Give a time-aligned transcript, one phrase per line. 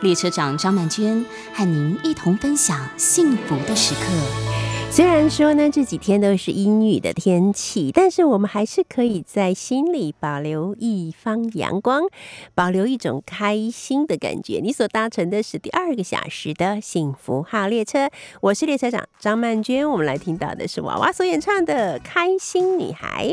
[0.00, 1.24] 列车长张曼娟
[1.54, 4.00] 和您一同分享幸福的时刻。
[4.88, 12.04] 虽然说呢，这几天都是阴雨的天气，但是我们还是可以在心里保留一方阳光，
[12.54, 14.60] 保留一种开心的感觉。
[14.62, 18.08] 你所搭乘的是第二个小时的幸福号列车，
[18.40, 19.90] 我是列车长张曼娟。
[19.90, 23.30] 我们来听到的是娃娃所演唱的《开心女孩》。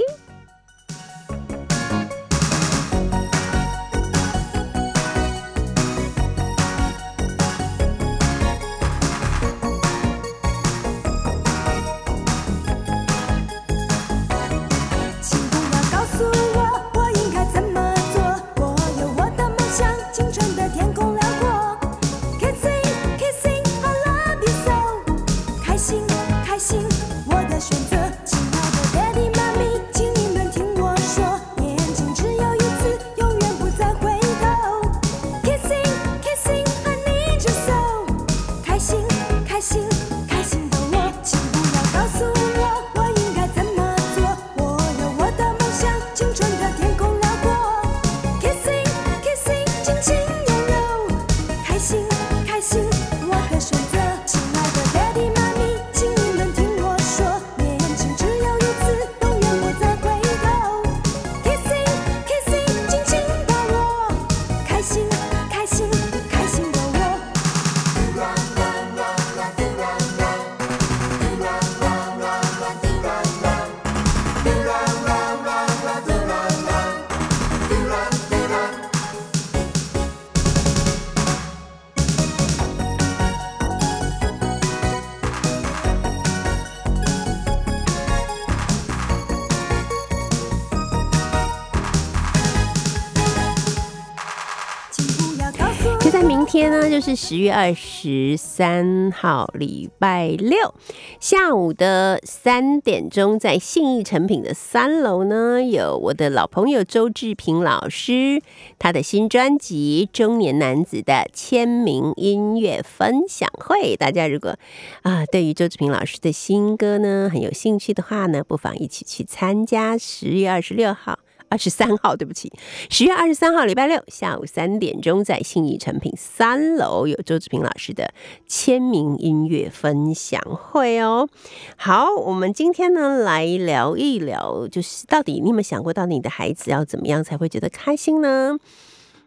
[97.06, 100.74] 是十月二十三号，礼拜六
[101.20, 108.42] 下午的三点钟，在信义成品的三楼呢，有我的老朋友周志平老师
[108.80, 113.98] 他的新专辑《中年男子》的签名音乐分享会。
[113.98, 114.56] 大家如果
[115.02, 119.98] 啊，对于周志平老师的新歌呢很有兴趣的话呢，不妨一起去参加。
[119.98, 121.20] 十月二十六号。
[121.54, 122.52] 二十三号，对不起，
[122.90, 128.12] 十月二十三号，礼拜六下午三点钟，在信义成品三楼有周志平老师的
[128.48, 131.30] 签名音乐分享会哦。
[131.78, 138.58] 好，我们今天呢来聊一聊，就是到底你有没有想过，到底你的孩子要怎么样才会觉得开心呢？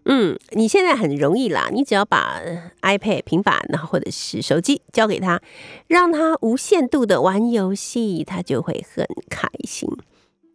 [0.07, 2.41] 嗯，你现在很容易啦，你只要把
[2.83, 5.41] iPad、平板，然后或者是手机交给他，
[5.87, 9.89] 让他无限度的玩游戏，他就会很开心。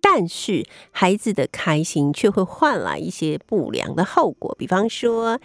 [0.01, 5.39] 但是孩子的开心却会换来一些不良的后果，比方说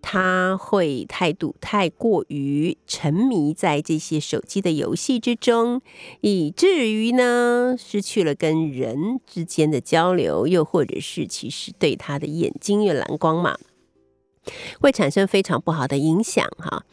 [0.00, 5.82] 他会态度太过于沉迷在这些手机的游戏之中，
[6.20, 13.58] 以至于呢失去了跟人之间的交流，又或者是其实对他的眼睛有蓝光嘛，
[14.80, 16.84] 会产生非常不好的影响哈。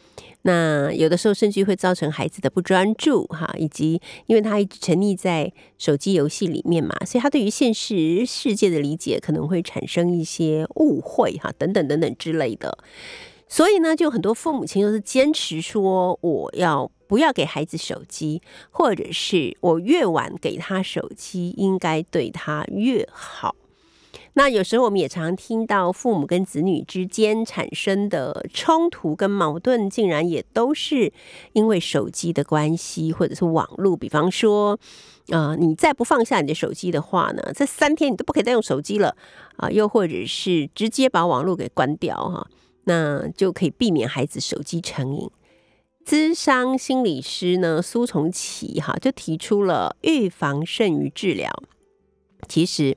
[0.42, 12.78] 那有的时候甚至会造成孩子的不专注哈，以及因为他一直沉溺在手机游戏里面嘛，所以他对于现实世界的理解可能会产生一些误会哈，等等等等之类的。
[13.48, 18.40] 所以呢，就很多父母亲都是坚持说，我要不要给孩子手机，
[18.70, 23.56] 或者是我越晚给他手机，应该对他越好。
[24.38, 31.10] 那有时候我们也常听到父母跟子女之间产生的冲突跟矛盾，竟然也都是
[31.54, 33.96] 因为手机的关系，或者是网络。
[33.96, 34.78] 比方说，
[35.30, 39.16] 啊，你再不放下你的手机的话呢，这三天你都不可以再用手机了
[39.56, 42.46] 啊，又或者是直接把网络给关掉哈，
[42.84, 45.30] 那就可以避免孩子手机成瘾。
[46.04, 51.50] 资商心理师呢，苏从奇哈就提出了预防胜于治疗。
[52.48, 52.96] 其实，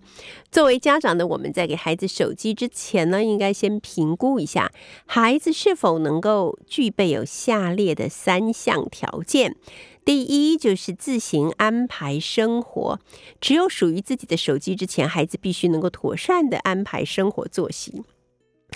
[0.51, 4.71] 作为家长的我们在给孩子手机之前呢，应该先评估一下
[5.05, 9.55] 孩子是否能够具备有下列的三项条件。
[10.05, 12.99] 第一，就是自行安排生活，
[13.39, 18.01] 只有属于自己的手机之前，孩子必须能够妥善的安排生活作息。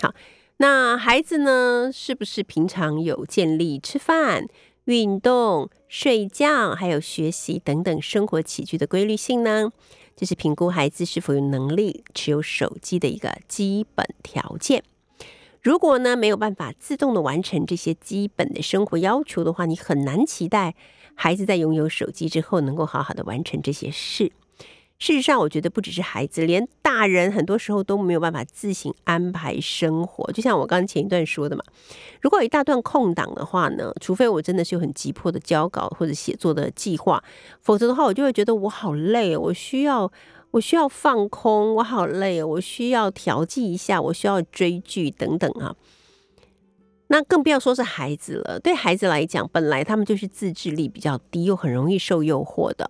[0.00, 0.14] 好，
[0.58, 4.46] 那孩子呢，是不是平常有建立吃饭、
[4.84, 9.72] 运动、睡觉，还有学习等等生活起居的规律性呢？
[10.16, 14.82] 这是评估孩子是否有能力持有手机的一个基本条件。
[15.60, 20.74] 如果呢没有办法自动的完成这些基本的生活要求的话，你很难期待
[21.14, 24.32] 孩子在拥有手机之后能够好好的完成这些事。
[24.98, 30.32] 事实上，我觉得不只是孩子，连大人很多时候都没有办法自行安排生活。
[30.32, 31.62] 就像我刚前一段说的嘛，
[32.22, 37.22] 如果有一大段空档的话呢，除非我真的是有很急迫的交稿或者写作的计划，
[37.60, 40.10] 否则的话，我就会觉得我好累，我需要
[40.52, 45.74] 我需要放空，我好累，我需要调剂一下，我需要追剧等等啊。
[47.08, 52.88] 那更不要说是孩子了，对孩子来讲，本来他们就是自制力比较低，又很容易受诱惑的。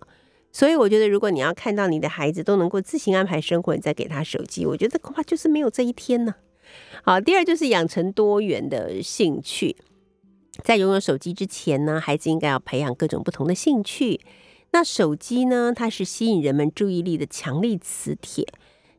[0.55, 6.35] 所以我觉得，如果你要看到你的孩子都能够自行安排生活，你再给他手机，我觉得恐怕就是没有这一天呢。
[7.03, 9.75] 好，第二就是养成多元的兴趣，
[10.63, 14.21] 在拥有手机之前呢，孩子应该要培养各种不同的兴趣。
[14.71, 18.47] 那手机呢，它是吸引人们注意力的强力磁铁。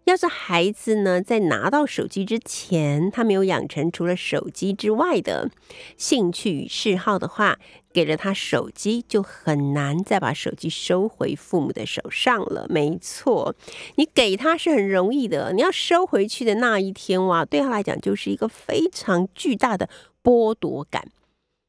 [0.07, 5.51] 要是孩子呢，在拿到手机之前，他没有养成除了手机之外的
[5.97, 7.59] 兴趣与嗜好的话，
[7.93, 12.69] 给了他手机，就很难再把手机收回父母的手上了。
[12.71, 13.57] 没错，
[13.97, 19.91] 你给他是很容易的，你要收回去的那一天哇，对他来讲就是一个非常巨大的
[20.23, 21.11] 剥夺感。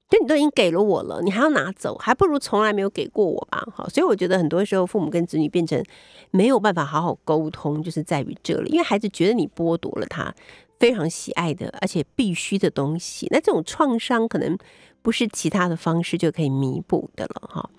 [0.09, 3.67] 就你都已经给了我了，你还要拿走，还不如从来没有给过我吧。
[3.75, 5.83] 好，所以我觉得很多时候父母跟子女变成
[6.31, 10.33] 没有办法好好沟通，就是在于这里，因为孩子觉得你剥夺了他
[10.79, 14.57] 非常喜爱的而且必须的东西，那这种创伤可能
[15.01, 17.69] 不是其他的方式就可以弥补的了哈。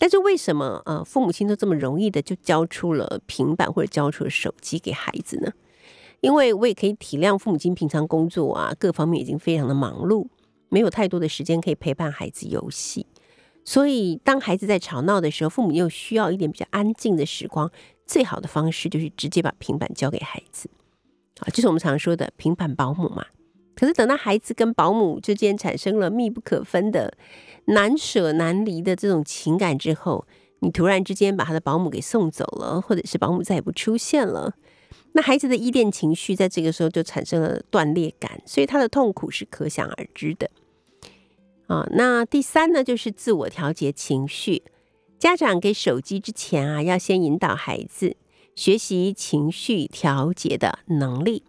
[0.00, 5.52] 但是为什么呃父母亲都这么容易的就交出了平板或者交出了手机给孩子呢？
[6.20, 10.26] 因为我也可以体谅父母亲平常工作啊各方面已经非常的忙碌。
[10.68, 13.06] 没有太多的时间可以陪伴孩子游戏，
[13.64, 17.70] 所以当孩子在吵闹的时候，父母又需要一点比较安静的时光。
[18.06, 20.70] 最好的方式就是直接把平板交给孩子，
[21.40, 23.26] 啊，就是我们常说的平板保姆嘛。
[23.74, 27.14] 可是等到孩子跟保姆之间产生了密不可分的
[27.66, 30.26] 难舍难离的这种情感之后，
[30.60, 34.54] 你突然之间把他的保姆给送走了，或者是保姆再也不出现了。
[35.18, 40.48] 那孩子的依恋情绪在这个时候就产生了断裂感，所以他的痛苦是可想而知的。
[41.66, 44.62] 啊，那第三呢，就是自我调节情绪。
[45.18, 48.16] 家长给手机之前啊，要先引导孩子
[48.54, 51.42] 学习情绪调节的能力。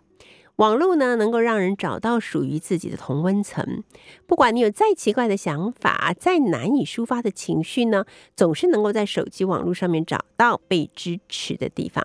[0.55, 3.83] 网络呢，能够让人找到属于自己的同温层。
[4.25, 8.05] 不管你有再奇怪的想法，再难以抒发的情绪呢，
[8.35, 12.03] 总是能够在手机网络上面找到被支持的地方。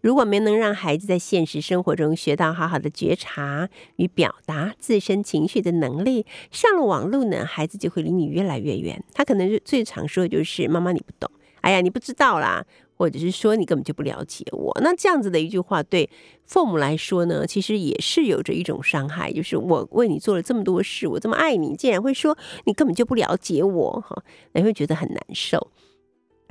[0.00, 9.02] 如果没能让孩子在现实生活中学到好好的觉察与表达自身情绪的能力，上了网络呢，孩子就会离你越来越远。
[9.14, 11.30] 他可能是最常说的就是“妈妈你不懂
[11.62, 12.64] ”，“哎呀你不知道啦”，
[12.96, 14.78] 或者是说你根本就不了解我。
[14.82, 16.08] 那这样子的一句话，对
[16.44, 24.22] 父母来说呢，其实也是有着一种伤害，就是我为你做了这么多事，我这么爱你，竟然会说你根本就不了解我，哈，
[24.52, 25.70] 你会觉得很难受。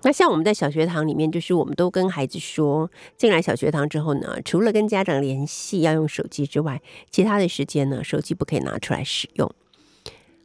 [0.04, 9.52] 那像我们在小学堂里面，就是我们都跟孩子说，进来小学堂之后呢，除了跟家长联系要用手机之外，其他的时间呢，手机不可以拿出来使用。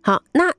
[0.00, 0.52] 好，那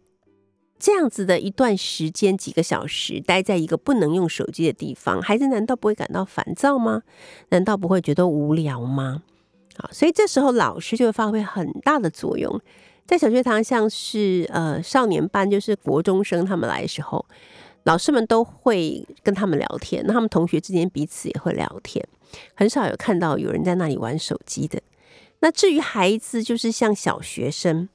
[0.80, 7.04] 这样子的一段时间，几个小时待在一个不能用手机的地方，孩子难道不会感到烦躁吗？
[7.50, 9.24] 难道不会觉得无聊吗？
[9.78, 12.62] 好，所以这时候老师就会发挥很大的作用。
[13.06, 17.26] 在小学堂，像是呃少年班，就是国中生他们来的时候。
[17.86, 22.06] 老师们都会跟他们聊天，那他们同学之间彼此也会聊天，
[22.54, 24.82] 很少有看到有人在那里玩手机的。
[25.42, 27.88] 那至于孩子，就是像小学生，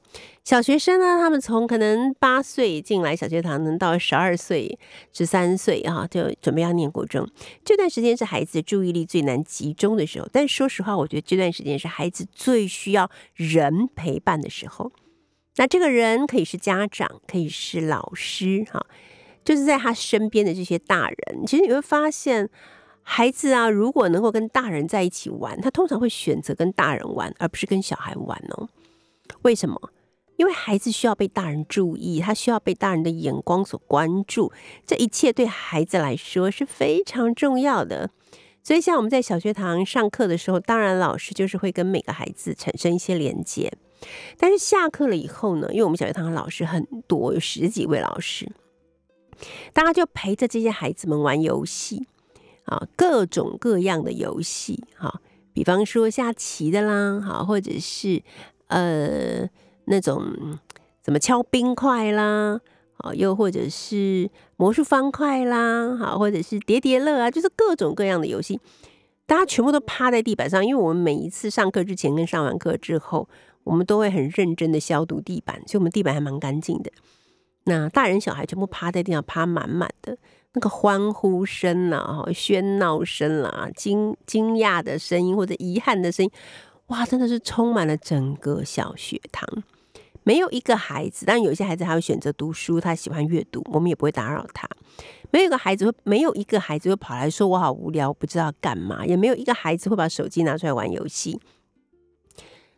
[0.45, 4.79] 小学生呢，他们从可能八岁进来小学堂，能到十二岁、
[5.11, 7.27] 十三岁啊，就准备要念国中，
[7.65, 10.29] 这段时间是孩子注意力最难集中的时候。
[10.31, 14.93] 但说实话，我觉得这段时间是孩子最需要人陪伴的时候。
[15.57, 18.85] 那这个人可以是家长，可以是老师，哈。
[19.43, 22.49] 就是在他身边的这些大人，其实你会发现，
[23.03, 28.69] 孩子啊，如果能够跟大人在一起玩，他通常会选择跟大人玩，而不是跟小孩玩哦。
[29.41, 29.91] 为什么？
[30.37, 34.51] 因为孩子需要被大人注意，他需要被大人的眼光所关注，
[34.87, 38.09] 这一切对孩子来说是非常重要的。
[38.63, 43.71] 所以，像我们在小学堂上课的时候，当然老师就是会跟每个孩子产生一些连接。
[44.37, 48.51] 但是下课了以后呢，因为我们小学堂的老师很多，有十几位老师。
[49.73, 52.07] 大家就陪着这些孩子们玩游戏
[52.65, 55.21] 啊，各种各样的游戏哈，
[55.53, 58.21] 比方说下棋的啦，哈，或者是
[58.67, 59.49] 呃
[59.85, 60.59] 那种
[61.01, 62.61] 怎么敲冰块啦，
[62.93, 68.59] 好，又或者是魔术方块啦，好，或者是叠叠乐啊，就是各种各样的游戏，
[69.25, 73.27] 大家全部都趴在地板上，因为我们每一次上课之前跟上完课之后，
[73.63, 76.91] 我们都会很认真的消毒地板，所以我们地板还蛮干净的。
[77.65, 80.17] 那大人小孩全部趴在地上，趴满满的。
[80.53, 86.31] 那个欢呼声呐，喧闹声啦，惊惊讶的声音或者遗憾的声音，
[86.87, 89.47] 哇，真的是充满了整个小学堂。
[90.23, 94.67] 没有一个孩子，当然有些孩子他会选择读书，他喜欢阅读，我们也不会打扰他。
[95.31, 99.05] 没有一个孩子会，没有一个孩子会跑来说我好无聊，不知道干嘛。
[99.05, 101.39] 也没有一个孩子会把手机拿出来玩游戏。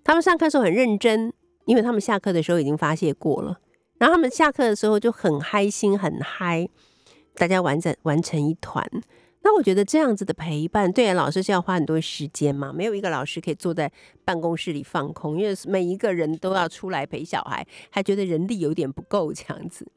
[0.03, 1.33] 他们上课时候很认真，
[1.65, 3.57] 因为他们下课的时候已经发泄过了，
[4.03, 6.67] 然后他们下课的时候就很开心，很嗨。
[7.35, 8.85] 大家玩在玩成一团，
[9.43, 13.89] 那我觉得这样子的陪伴，对啊，老师是要花很多时间嘛，没有一个老师可以坐在
[14.25, 19.87] 办公室里放空，因为每一个人都要出来陪小孩，还觉得人力有点不够这样子。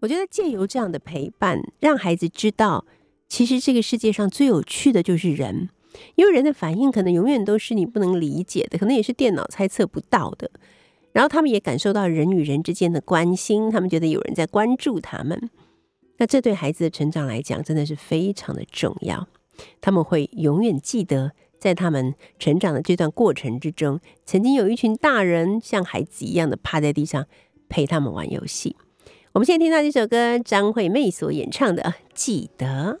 [0.00, 2.84] 我觉得借由这样的陪伴，让孩子知道，
[3.26, 5.70] 其实这个世界上最有趣的就是人，
[6.16, 10.50] 因为人的反应可能永远都是你不能理解的，可能也是电脑猜测不到的。
[11.12, 15.50] 然后他们也感受到人与人之间的关心，他们觉得有人在关注他们。
[16.18, 19.26] 那这对孩子的成长来讲，真的是非常的重要。
[19.80, 27.26] 他们会永远记得，在他们成长的这段过程之中，曾经有一群大人像孩子一样的趴在地上
[27.68, 28.76] 陪他们玩游戏。
[29.32, 31.82] 我们现在听到这首歌，张惠妹所演唱的
[32.14, 33.00] 《记得》。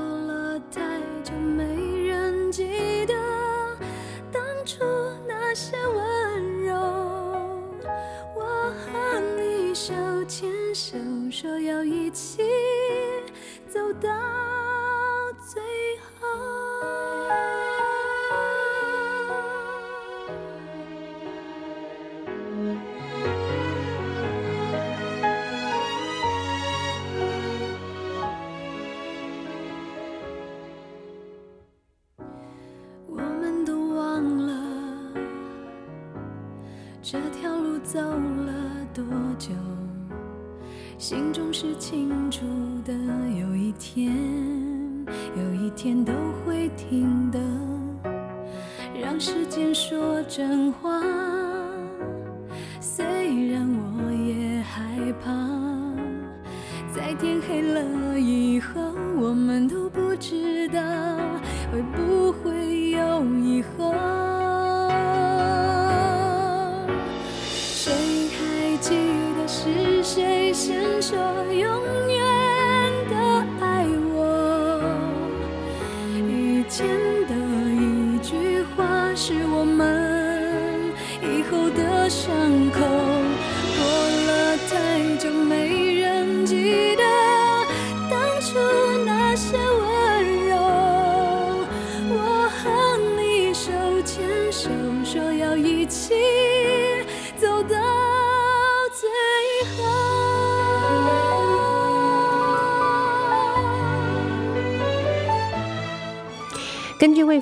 [71.11, 71.70] 先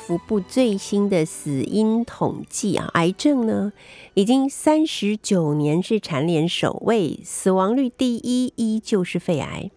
[0.10, 3.72] 福部最新的死因统计啊，癌症呢
[4.16, 9.70] 已经三十九年是蝉联首位，死亡率第一依旧是肺癌。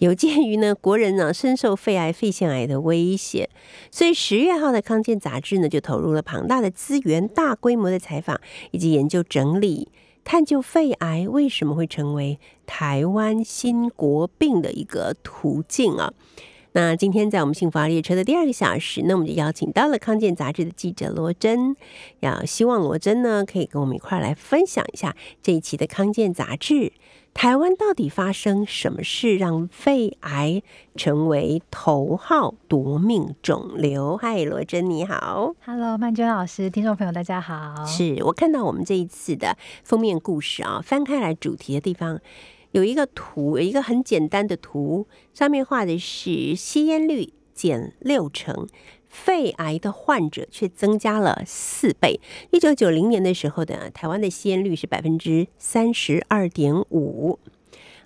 [0.00, 3.48] 有鉴于呢国人呢深受肺癌、肺腺癌的威胁，
[3.92, 8.40] 所以十月号的康健杂志呢就投入了庞大的资源，大规模的采访
[8.72, 9.88] 以及研究整理，
[10.24, 16.12] 探究肺癌为什么会成为台湾新国病的一个途径啊。
[16.76, 21.74] 那今天在我们幸福号列车的第二个小时，那我们就邀请到了康健杂志的记者罗真，
[22.20, 26.92] 要希望罗真呢可以跟我们一块儿来分享一下这一期的康健杂志。
[27.32, 30.62] 台湾到底发生什么事，让肺癌
[30.96, 34.18] 成为头号夺命肿瘤？
[34.18, 35.54] 嗨，罗真你好。
[35.64, 37.86] Hello，曼娟老师，听众朋友大家好。
[37.86, 42.20] 是我看到我们这一次的封面故事啊，翻开来主题的地方
[42.76, 48.68] 有一个图，有一个很简单的图，上面画的是吸烟率减六成，
[49.08, 52.20] 肺癌的患者却增加了四倍。
[52.50, 57.38] 一九九零年的时候呢，台湾的吸烟率是百分之三十二点五，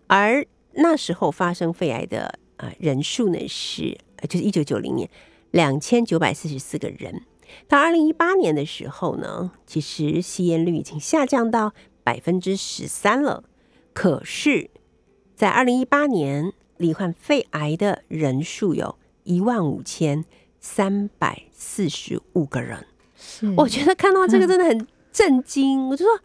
[0.06, 3.98] 而那时候发生肺癌的呃人数呢是，
[4.28, 5.10] 就是一九九零年
[5.50, 7.24] 两千九百四十四个人。
[7.66, 11.74] 到二零一八年的时候呢，其实吸烟率已经下降到
[12.04, 13.42] 百分之十三了。
[13.92, 14.70] 可是，
[15.34, 20.24] 在二零一八年，罹患肺癌的人数有一万五千
[20.60, 22.86] 三百四十五个人。
[23.16, 26.20] 是我觉得看到这个真的很震惊，我就说：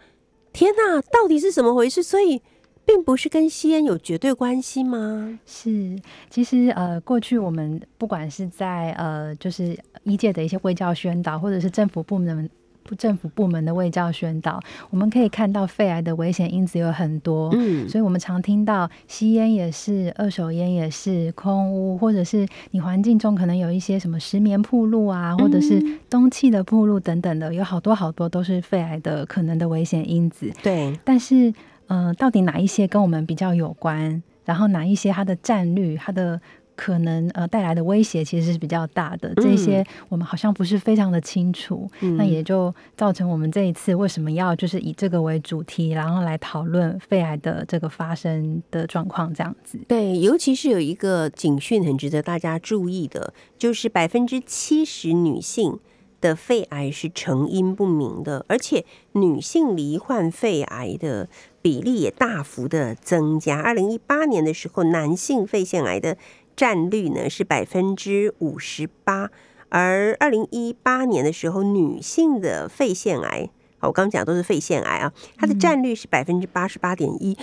[0.54, 2.02] 天哪，到底是怎么回事？
[2.02, 2.42] 所以，
[2.86, 5.40] 并不是跟吸烟有绝对关系吗？
[5.46, 12.50] 是，其实呃，过去我们不管是在呃，就是医界的一些卫教宣导，或者是政府部门。
[12.86, 14.62] 不政府部门的卫教宣导，
[14.92, 30.52] 我们可以看到肺癌的危险因子有很多，嗯，所以我们常听到吸烟也是，二手烟也是，空屋，或者是你环境中可能有一些什么石棉铺路啊，或者是冬气的铺路等等的，有好多好多都是肺癌的可能的危险因子。
[30.62, 31.52] 对，但是，
[31.88, 34.22] 呃，到底哪一些跟我们比较有关？
[34.46, 36.40] 然后哪一些它的占率、它的
[36.76, 39.34] 可能呃带来的威胁其实是比较大的？
[39.36, 41.90] 这些我们好像不是非常的清楚。
[42.02, 49.80] 嗯那也就造成我们这一次为什么要就是以这个为主题，然后来讨论肺癌的这个发生的状况这样子。
[49.88, 55.80] 对，尤其是有一个警讯很值得大家注意的，就是百分之七十女性
[56.22, 61.28] 的肺癌是成因不明的，而且女性罹患肺癌的
[61.62, 63.60] 比例也大幅的增加。
[63.60, 66.18] 二零一八年的时候，男性肺腺癌的
[66.56, 69.30] 占率呢是百分之五十八，
[69.70, 77.38] 而二零一八年的时候，女性的肺腺癌，好，我刚刚讲都是肺腺癌啊，它的占率是百分之八十八点一。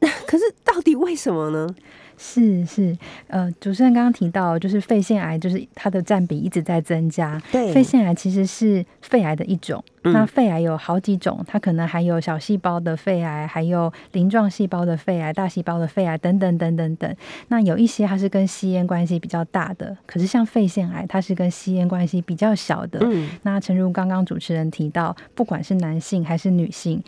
[0.26, 1.66] 可是到底为什么呢？
[2.16, 2.96] 是是，
[3.28, 7.40] 呃，主持人刚刚提到，就是肺腺癌，就是它的占比一直在增加。
[7.50, 9.82] 对肺腺癌其实是肺癌的一种。
[10.06, 17.16] 嗯那肺癌有好几种，它可能还有小细胞的肺癌，还有鳞状细胞的肺癌、大细胞的肺癌等等等等等。
[17.48, 22.98] 那有一些它是跟吸烟关系比较大的，可是像肺腺癌，它是跟吸烟关系比较小的。
[23.02, 27.02] 嗯，那诚如刚刚主持人提到，不管是男性还是女性，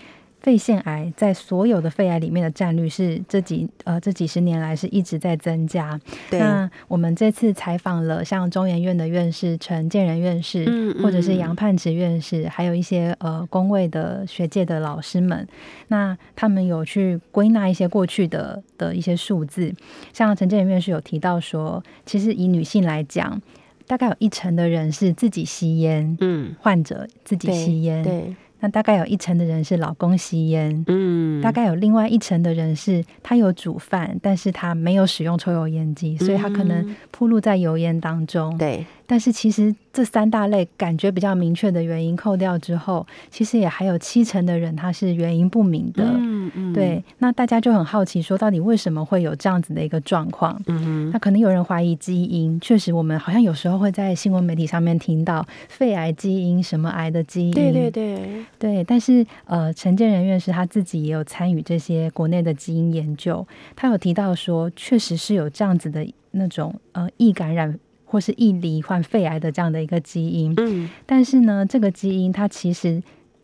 [0.46, 6.00] 肺腺癌在所有的肺癌里面的占率是这几呃这几十年来是一直在增加。
[6.30, 15.44] 对，那我们这次采访了像中研院的院士陈建仁院士，嗯嗯或者是杨盼池院士，还有一些呃工位的学界的老师们，
[15.88, 19.74] 那他们有去归纳一些过去的的一些数字，
[20.12, 23.42] 像陈建仁院士有提到说，其实以女性来讲，
[23.88, 46.04] 大概有一成的人是自己吸烟，嗯，患者自己吸烟，对，那大概有一成的人是老公吸烟，嗯，大概有另外一层的人是他有煮饭，但是他没有使用抽油烟机，所以他可能铺露在油烟当中。，嗯对，但是其实这三大类感觉比较明确的原因扣掉之后，其实也还有七成的人他是原因不明的。
[46.04, 50.60] 嗯嗯，对，那大家就很好奇，说到底为什么会有这样子的一个状况？
[50.66, 73.02] 嗯哼，那可能有人怀疑基因，确实我们好像有时候会在新闻媒体上面听到肺癌基因、什么癌的基因，对对对，对，但是呃，陈建仁院士他自己也有参与这些国内的基因研究，他有提到说，确实是有这样子的那种呃易感染或是易罹患肺癌的这样的一个基因，嗯但是呢，这个基因它其实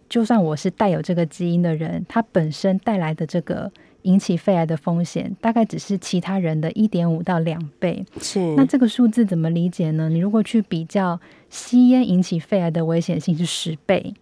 [0.08, 3.70] 就算我是带有这个基因的人，它本身带来的这个
[4.02, 8.04] 引起肺癌的风险，大概只是其他人的一点五到两倍。
[8.20, 10.08] 是，那这个数字怎么理解呢？
[10.08, 11.20] 你如果去比较
[11.50, 14.14] 吸烟引起肺癌的危险性是十倍。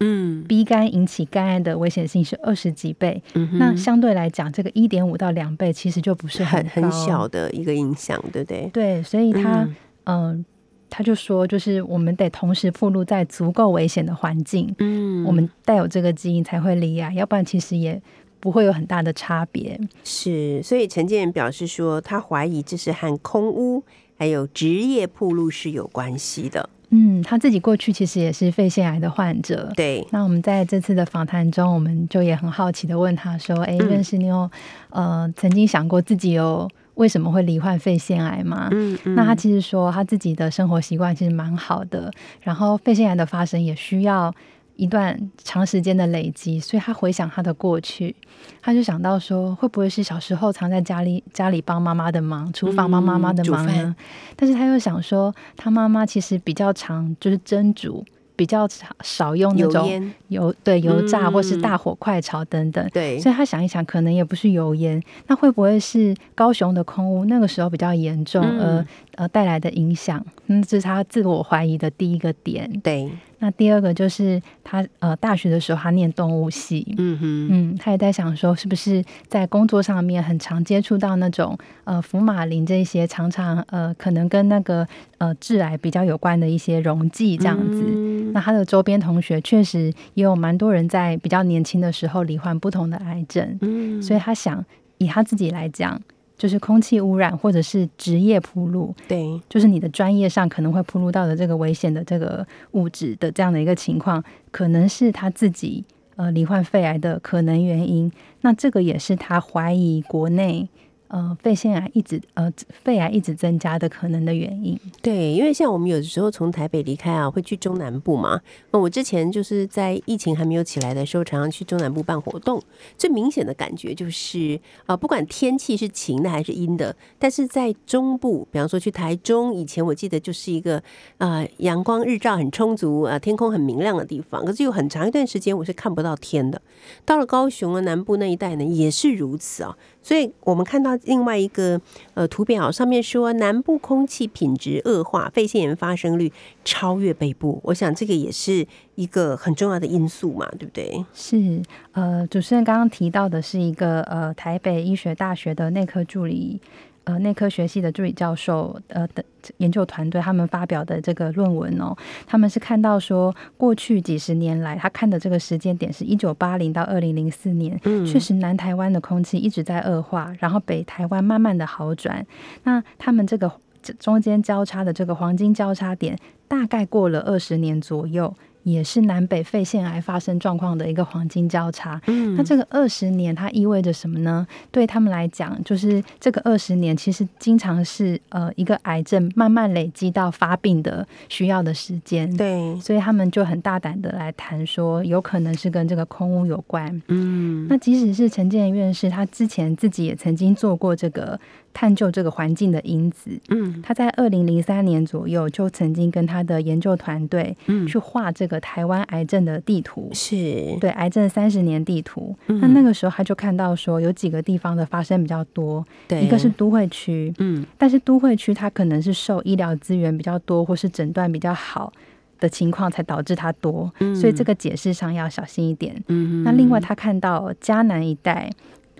[0.00, 7.28] 嗯鼻肝引起肝癌的危险性是二十几倍，嗯那相对来讲，这个一点五到两倍其实就不是很很高小。
[7.28, 8.68] 的一个影响，对不对？
[8.72, 10.44] 对，所以他嗯嗯、
[10.90, 18.00] 他就说，就是我们得同时暴露在足够危险的环境，嗯我们带有这个基因才会罹癌，要不然其实也
[18.40, 19.80] 不会有很大的差别。
[20.02, 23.82] 是，所以陈建仁表示说，他怀疑这是和空污
[24.18, 26.68] 还有职业铺路是有关系的。
[26.96, 29.72] 嗯，他自己过去其实也是肺腺癌的患者。
[29.74, 34.48] 对，那我们在这次的访谈中，我们就也很好奇的问他说：“哎、嗯认识你有
[34.90, 44.32] 呃曾经想过自己有为什么会罹患肺腺癌吗？”嗯嗯那他其实说他自己的生活习惯其实蛮好的，然后肺腺癌的发生也需要
[44.76, 48.14] 一段长时间的累积，所以他回想他的过去，
[48.60, 53.72] 他就想到说，会不会是小时候常在家里家里帮妈妈的忙，厨房帮妈妈的忙呢？
[53.72, 53.96] 饭
[54.36, 58.04] 但是他又想说，他妈妈其实比较常就是蒸煮。
[58.36, 62.84] 比较少少用那种油对油炸或是嗯大火快炒等等。
[62.92, 70.20] 对，所以他想一想，可能也不是油烟，那会不会是高雄的空污那个时候比较严重，嗯而呃带来的影响？
[70.48, 72.68] 嗯，这是他自我怀疑的第一个点。
[72.82, 73.08] 对，
[73.38, 84.86] 那第二个就是他呃大学的时候他念动物系，嗯哼，嗯，他也在想说，是不是在工作上面很常接触到那种呃福马林这些常常呃可能跟那个
[85.18, 87.84] 呃致癌比较有关的一些溶剂这样子。
[87.86, 88.32] 嗯。
[88.32, 94.02] 那他的周边同学确实也有蛮多人在比较年轻的时候罹患不同的癌症，嗯。
[94.02, 94.64] 所以他想
[94.98, 96.00] 以他自己来讲，
[96.44, 105.82] 就是空气污染或者是职业铺路，对，就是你的专业上可能会铺路到的这个危险的这个物质的这样的一个情况，可能是他自己
[106.16, 108.12] 呃罹患肺癌的可能原因。
[108.42, 110.68] 那这个也是他怀疑国内
[111.14, 114.76] 呃肺腺癌一直呃肺癌一直增加的可能的原因。
[115.00, 118.40] 对，因为像我们有的时候从台北离开啊，会去中南部嘛。
[118.72, 122.60] 那我之前就是在疫情还没有起来的时候，常常去中南部办活动。
[122.98, 130.82] 最明显的感觉就是，呃，不管天气是晴的还是阴的，但是在中部，比方说去台中，以前我记得就是一个
[131.18, 134.44] 呃阳光日照很充足啊、呃天空很明亮的地方。
[134.44, 136.60] 可是有很长一段时间我是看不到天的。
[137.04, 139.76] 到了高雄啊南部那一带呢，也是如此啊。
[140.04, 141.80] 所以我们看到另外一个
[142.12, 146.30] 呃图表上面说，南部空气品质恶化，肺腺炎发生率
[146.62, 147.58] 超越北部。
[147.64, 151.04] 我想这个也是一个很重要的因素嘛，对不对？
[151.14, 151.62] 是
[151.92, 156.60] 呃，主持人刚刚提到的是一个呃台北医学大学的内科助理。
[157.04, 159.22] 呃，内科学系的助理教授，呃的
[159.58, 161.94] 研究团队，他们发表的这个论文哦，
[162.26, 172.26] 他们是看到说，过去几十年来，他看的这个时间点是一九八零到二零零四年，嗯确实南台湾的空气一直在恶化，然后北台湾慢慢的好转。
[172.62, 178.34] 那他们这个这中间交叉的这个黄金交叉点，大概过了二十年左右。
[178.64, 182.00] 也是南北肺腺癌发生状况的一个黄金交叉。
[182.06, 184.46] 嗯那这个二十年它意味着什么呢？
[184.72, 197.00] 对他们来讲，就是这个二十年其实经常是呃一个癌症慢慢累积到发病的需要的时间。，对，所以他们就很大胆的来谈说，有可能是跟这个空屋有关。
[197.08, 201.38] 嗯，那即使是陈建院士，他之前自己也曾经做过这个
[201.72, 203.30] 探究这个环境的因子。
[203.48, 210.08] 嗯他在二零零三年左右就曾经跟他的研究团队嗯去画这个台湾癌症的地图。
[210.12, 221.92] 是，对癌症三十年地图，嗯那那个时候他就看到说有几个地方的发生比较多，对，一个是都会区，嗯但是都会区它可能是受医疗资源比较多或是诊断比较好
[222.40, 225.94] 的情况才导致它多，嗯所以这个解释上要小心一点。
[226.08, 228.50] 嗯那另外他看到迦南一带。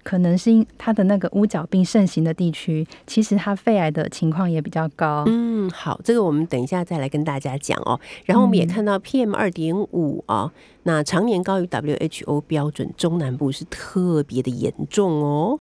[0.04, 5.24] 可能是因它的那个乌角病盛行的地区，其实它肺癌的情况也比较高。
[5.26, 7.98] 嗯，好，这个我们等一下再来跟大家讲哦。
[8.24, 10.52] 然后我们也看到 PM 二点五啊，
[10.84, 15.58] 那常年高于 WHO 标准，中南部是特别的严重哦。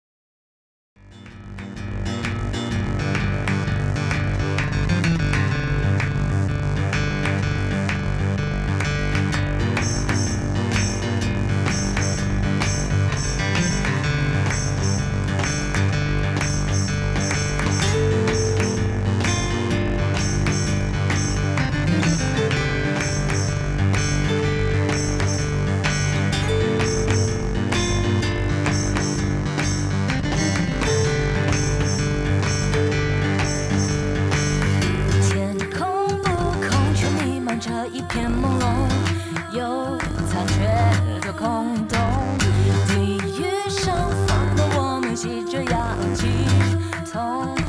[47.12, 47.59] 从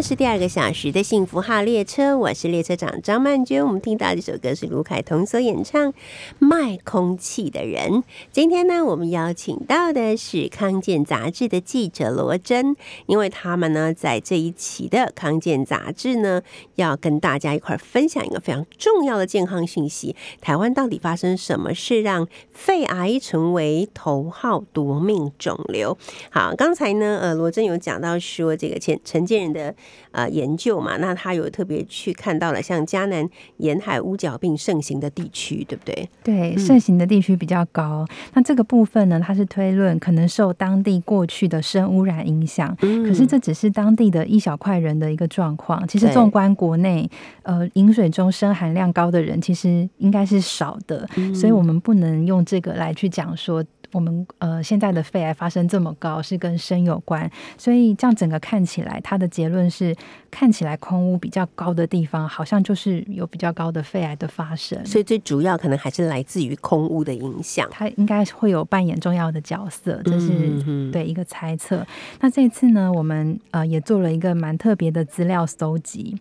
[0.00, 3.66] 是第二个小时的幸福号列车，我是列车长张曼娟。
[3.66, 5.92] 我们听到这首歌是卢凯彤所演唱
[6.38, 7.90] 《卖空气的人》。
[8.30, 16.42] 今天呢，我们邀请到的是康健杂志的记者罗真，因为他们呢在这一期的康健杂志呢，
[16.76, 25.98] 要跟大家一块分享一个非常重要的健康讯息：台湾到底发生什么事让肺癌成为头号夺命肿瘤？
[26.30, 29.74] 好，刚才呢，呃，罗真有讲到说这个前陈建仁的
[30.12, 36.08] 呃研究嘛，那他有特别去看到了像迦南沿海乌角病盛行的地区，对不对？
[36.22, 38.06] 对，嗯盛行的地区比较高。
[38.34, 42.76] 那这个部分呢，它是推论可能受当地过去的砷污染影响。
[42.82, 45.86] 嗯可是这只是当地的一小块人的一个状况。
[45.86, 47.08] 其实纵观国内，
[47.42, 53.64] 呃，饮水中砷含量高的人其实应该是少的，嗯所以我们不能用这个来去讲说。
[53.92, 59.94] 我们呃现在的肺癌发生这么高，是跟砷有关，所以这样整个看起来，它的结论是
[60.30, 64.84] 看起来空污比较高的地方，好像就是有比较高的肺癌的发生。
[64.84, 67.66] 所以最主要可能还是来自于空污的影响。
[67.70, 70.28] 它应该会有扮演重要的角色，这是、
[70.66, 71.86] 嗯对一个猜测。
[72.20, 76.16] 那这一次呢，我们呃也做了一个蛮特别的资料搜集，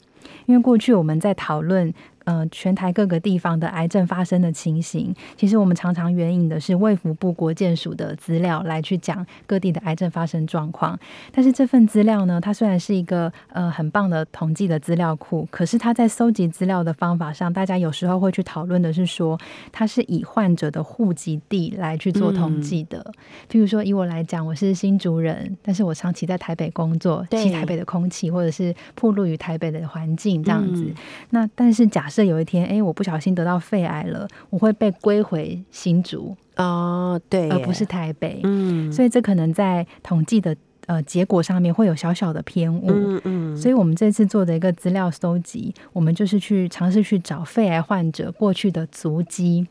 [0.45, 1.93] 因为过去我们在讨论。
[2.27, 10.99] 呃，全台各个地方的癌症发生的情形，其实我们常常援引的是卫福部国健署的资料来去讲各地的癌症发生状况。
[11.31, 19.39] 但是这份资料呢，它虽然是一个呃很棒的统计的资料库，可是它在搜集资料的方法上，大家有时候会去讨论的是说，
[19.71, 23.09] 它是以患者的户籍地来去做统计的。
[23.49, 30.83] 譬如说，以我来讲，我是新竹人，但是我长期在台北工作，对吸台北的空气，或者是暴露于台北的环境这样子。
[30.83, 30.95] 嗯
[31.29, 38.41] 那但是假设有一天，哎，我不小心得到肺癌了，我会被归回新竹，哦，对，而不是台北。
[38.43, 40.55] 嗯所以这可能在统计的
[40.87, 42.87] 呃结果上面会有小小的偏误。
[42.87, 49.67] 嗯嗯，所以，我们这次做的一个资料搜集，我们就是去尝试去找肺癌患者过去的足迹。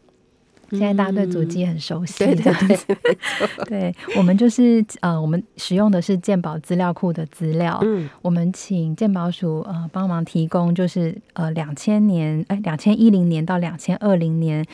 [0.70, 2.96] 现在大家对足迹很熟悉，对对对
[3.66, 14.64] 对，我们就是呃，我们使用的是健宝资料库的资料，嗯我们请健保署呃帮忙提供，就是呃两千年哎两千一零年到两千二零年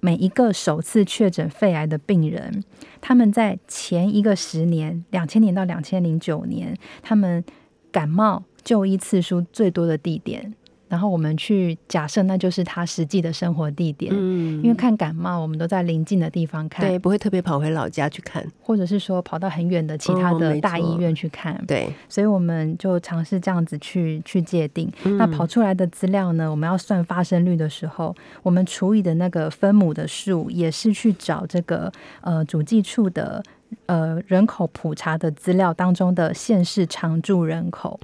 [0.00, 2.62] 每一个首次确诊肺癌的病人，
[3.00, 7.44] 他们在前一个十年，两千年到两千零九年，他们
[7.92, 10.54] 感冒就医次数最多的地点。
[10.88, 14.12] 然后我们去假设，那就是他实际的生活地点。
[14.14, 18.46] 嗯因为看感冒，我们都在邻近的地方看，对，不会特别跑回老家去看。
[18.62, 21.62] 或者是说跑到很远的其他的大医院去看。
[21.66, 24.90] 对，所以我们就尝试这样子去去界定。
[25.04, 33.42] 嗯那跑出来的资料呢，我们要算发生率的时候，我们除以的那个分母的数，也是去找这个呃主计处的
[33.86, 37.98] 呃人口普查的资料当中的县市常住人口。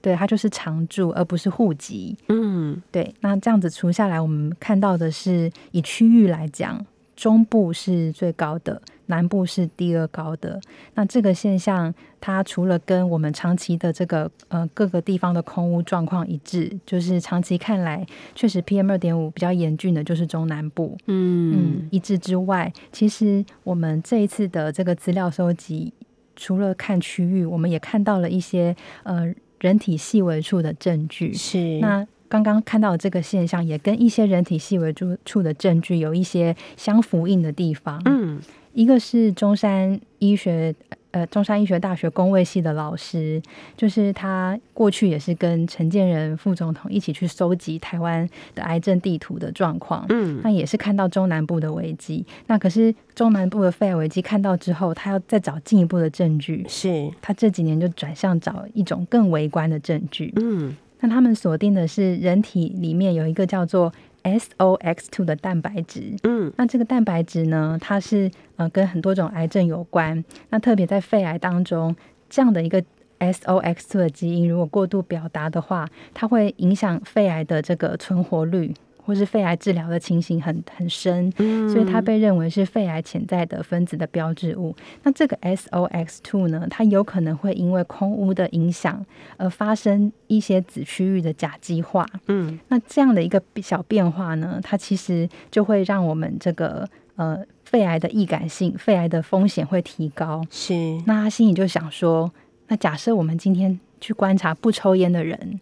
[0.00, 2.16] 对，它就是常住，而不是户籍。
[2.28, 6.84] 嗯对，那这样子除下来，我们看到的是以区域来讲，
[7.16, 10.58] 中部是最高的，南部是第二高的。
[10.94, 25.92] 那这个现象，它除了跟我们长期的这个呃各个地方的空屋状况一致，就是长期看来，确实 PM 二点五比较严峻的就是中南部，嗯嗯，一致之外，其实我们这一次的这个资料收集，
[26.36, 29.30] 除了看区域，我们也看到了一些呃
[29.60, 31.32] 人体细微处的证据。
[31.32, 38.00] 是那刚刚看到的这个现象，也跟一些人体细微处处的证据有一些相呼应的地方。
[38.04, 38.40] 嗯
[38.72, 40.74] 一个是中山医学
[41.10, 43.42] 呃中山医学大学工卫系的老师，
[43.76, 50.06] 就是他过去也是跟陈建仁副总统一起去搜集台湾的癌症地图的状况。
[50.08, 60.32] 嗯那也是看到中南部的危机，那可是中南部的肺癌危机看到之后，他要再找进一步的证据，是他这几年就转向找一种更微观的证据。
[60.36, 63.90] 嗯那他们锁定的是人体里面有一个叫做
[64.24, 66.14] SOX2 的蛋白质。
[66.24, 70.24] 嗯那这个蛋白质呢，它是呃跟很多种癌症有关。
[70.50, 71.94] 那特别在肺癌当中，
[72.28, 72.82] 这样的一个
[73.18, 78.74] SOX2 的基因如果过度表达的话，它会影响肺癌的这个存活率，
[79.10, 81.32] 或是肺癌治疗的情形很很深。
[81.38, 84.72] 嗯所以它被认为是肺癌潜在的分子的标志物。
[85.02, 89.04] 那这个 SOX2 呢，它有可能会因为空污的影响
[89.36, 92.06] 而发生一些子区域的甲基化。
[92.28, 100.40] 嗯那这样的一个小变化呢，它其实就会让我们这个呃肺癌的易感性、肺癌的风险会提高。
[100.50, 100.74] 是
[101.06, 102.32] 那他心里就想说，
[102.68, 105.60] 那假设我们今天去观察不抽烟的人，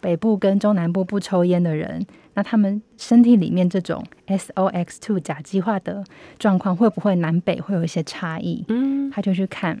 [0.00, 6.04] 北部跟中南部不抽烟的人，那他们身体里面这种 SOX2 甲基化的
[6.38, 8.64] 状况会不会南北会有一些差异？
[8.68, 9.78] 嗯他就去看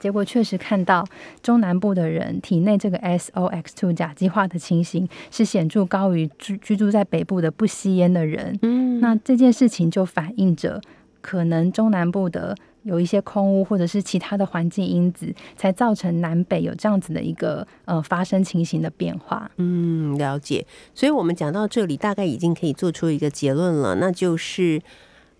[0.00, 1.06] 结果确实看到
[1.42, 8.58] 中南部的人体内这个 SOX2 甲基化的情形是显著高于居居住在北部的不吸烟的人。
[8.62, 10.80] 嗯，那这件事情就反映着
[11.20, 19.50] 可能中南部的有一些空屋或者是其他的环境因子，才造成南北有这样子的一个呃发生情形的变化。
[19.56, 20.64] 嗯，了解。
[20.94, 24.80] 所以我们讲到这里，大概已经可以做出一个结论了，那就是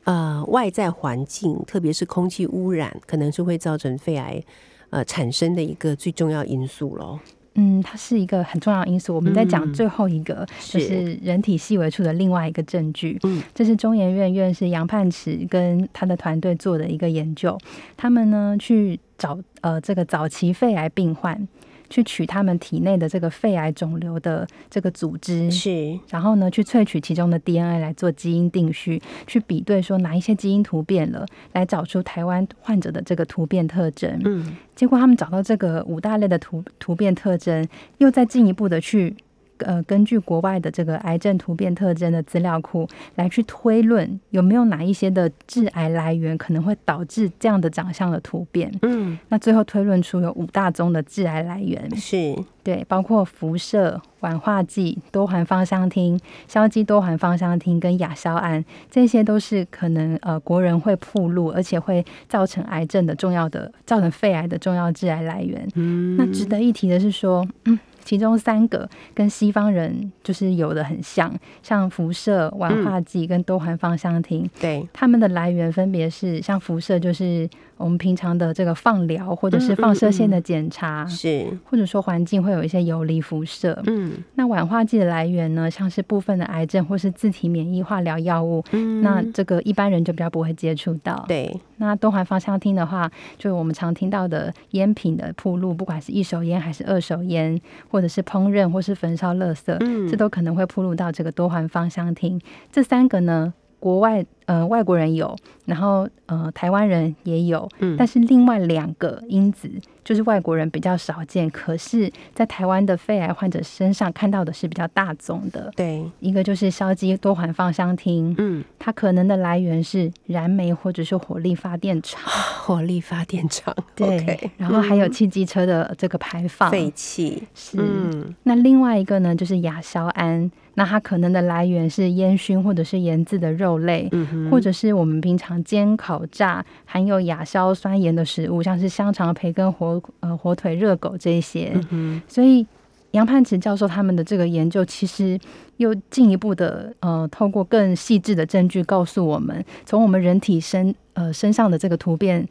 [0.03, 4.43] 呃，外在环境，特别是空气污染，可能是会造成肺癌
[4.91, 7.21] 呃产生的一个最重要因素喽。
[7.57, 9.15] 嗯，它是一个很重要的因素。
[9.15, 13.19] 我们在讲嗯最后一个，就是是人体细微处的另外一个证据。
[13.25, 17.59] 嗯，这是中研院院士杨盼池跟他的团队做的一个研究。
[17.97, 21.49] 他们呢去找呃这个早期肺癌病患，
[21.89, 34.21] 去取他们体内的这个肺癌肿瘤的这个组织，是，然后呢去萃取其中的 DNA 来做基因定序，去比对说哪一些基因突变了，来找出台湾患者的这个突变特征。
[34.25, 34.57] 嗯。
[34.75, 39.17] 结果他们找到这个五大类的突突变特征，又再进一步的去
[39.59, 48.73] 呃根据国外的这个癌症突变特征的资料库来去推论有没有哪一些的致癌来源可能会导致这样的长相的突变。
[48.83, 65.67] 嗯，那最后推论出有五大宗的致癌来源，是，对，包括辐射、烷化剂、多环芳香烃、硝基多环芳香烃跟亚硝胺，这些都是可能呃国人会暴露，而且会造成癌症的重要的、造成肺癌的重要致癌来源。
[65.75, 83.81] 嗯，那值得一提的是说，嗯，其中三个跟西方人就是有的很像，像辐射、烷化剂跟多环芳香烃，对，它们的来源分别是像辐射，就是我们平常的这个放疗或者是放射线的检查，是，或者说环境会有一些游离辐射。
[83.87, 91.25] 嗯那烷化剂的来源呢，像是部分的癌症或是自体免疫化疗药物，嗯，那这个一般人就比较不会接触到。
[91.29, 97.61] 对，那多环芳香烃的话，就是我们常听到的烟品的铺路，不管是一手烟还是二手烟，
[97.91, 102.41] 或者是烹饪或是焚烧垃圾，嗯这都可能会铺路到这个多环芳香烃。
[102.73, 109.71] 这三个呢，国外呃外国人有，然后呃台湾人也有，嗯但是另外两个因子
[110.03, 115.73] 就是外国人比较少见，可是在台湾的肺癌患者身上看到的是比较大宗的。
[115.77, 122.21] 对，一个就是硝基多环芳香烃，嗯，它可能的来源是燃煤或者是火力发电厂。
[122.67, 126.71] 火力发电厂，对然后还有嗯汽机车的这个排放。
[126.71, 127.79] 废气，是。
[127.81, 141.73] 嗯那另外一个呢，就是亚硝胺，那它可能的来源是烟熏或者是腌渍的肉类，嗯，或者是我们平常煎、烤、炸含有亚硝酸盐的食物，像是香肠、培根、火呃火腿、热狗这一些。
[141.91, 142.67] 嗯所以
[143.13, 145.39] 杨盼池教授他们的这个研究，其实
[145.79, 152.47] 又进一步的呃，透过更细致的证据告诉我们，从我们人体身呃身上的这个突变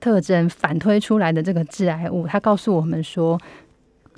[0.00, 3.40] 特征反推出来的这个致癌物，它告诉我们说，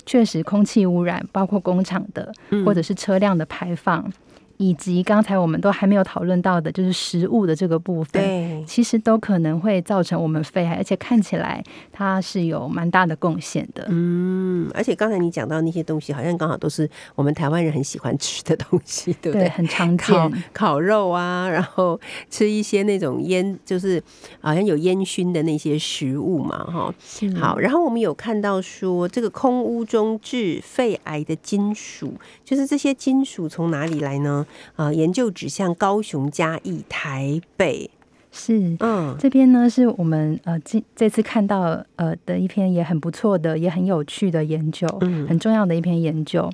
[0.07, 2.33] 确实空气污染，包括工厂的，
[2.65, 4.11] 或者是车辆的排放，
[4.57, 8.21] 以及刚才我们都还没有讨论到的，就是食物的这个部分。
[8.21, 13.85] 对，其实都可能会造成我们肺癌，而且看起来它是有蛮大的贡献的。
[13.89, 19.49] 嗯，而且刚才你讲到那些东西，好像刚好都是我们台湾人很喜欢吃的东西， 对不对，对？
[19.49, 20.43] 很常烤见。
[20.53, 24.01] 烤肉啊，然后吃一些那种烟，就是
[24.39, 26.93] 好像有烟熏的那些食物嘛，哈。
[27.39, 34.45] 好，然后我们有看到说，这个空屋中致肺癌的金属，就是这些金属从哪里来呢？
[34.75, 37.89] 啊，研究指向高雄、嘉义、台北，
[38.37, 38.77] 是。
[38.79, 46.49] 嗯，这边呢是我们呃这这次看到呃的一篇也很不错的也很有趣的研究，嗯很重要的一篇研究。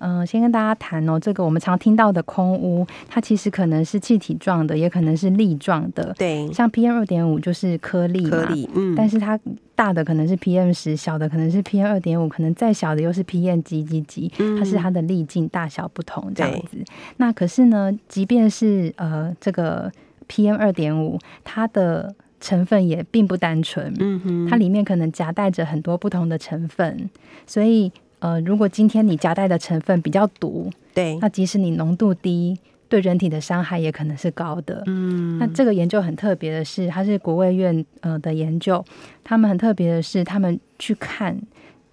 [0.00, 6.14] 嗯、先跟大家谈哦，这个我们常听到的空污，它其实可能是气体状的，也可能是粒状的。
[6.16, 9.36] 对，像 PM 二点五就是颗粒嘛，颗粒，嗯，但是它
[9.74, 16.76] 大的可能是 PM 十，小的可能是 PM 二点五，可能再小的又是 PM 几几几，它是它的粒径大小不同这样子。
[17.16, 19.90] 那可是呢，即便是呃这个
[20.28, 27.10] PM 二点五，它的成分也并不单纯，嗯哼，它里面可能夹带着很多不同的成分，
[27.46, 34.82] 所以呃，如果今天你夹带的成分比较毒，对，那即使你浓度低，对人体的伤害也可能是高的。
[34.86, 38.84] 嗯，那这个研究很特别的是，它是国卫院呃的研究，
[39.24, 41.40] 他们很特别的是，他们去看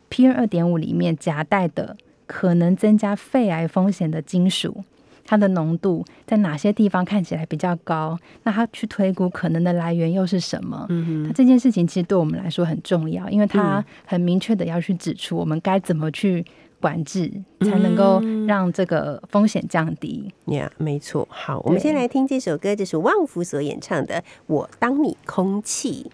[0.09, 1.95] PM 二点五里面夹带的
[2.27, 4.83] 可能增加肺癌风险的金属。
[5.25, 8.17] 它的浓度在哪些地方看起来比较高？
[8.43, 10.85] 那它去推估可能的来源又是什么？
[10.89, 16.45] 嗯那这件事情其实对我们来说很重要，因为它嗯很明确的要去指出我们该怎么去
[16.79, 20.31] 管制，才能够嗯让这个风险降低。
[20.45, 21.27] 呀没错。
[21.31, 24.15] 好，我们先来听这首歌，这是旺福所演唱的
[24.45, 26.11] 《我当你空气》。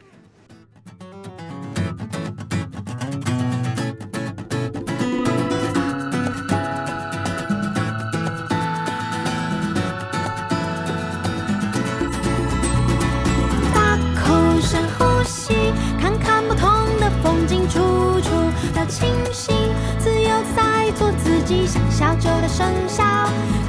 [18.85, 19.55] 清醒，
[19.99, 23.03] 自由在做自己像小酒的生肖，